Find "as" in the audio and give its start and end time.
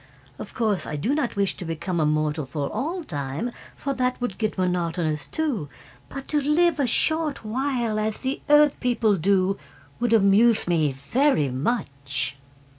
7.99-8.21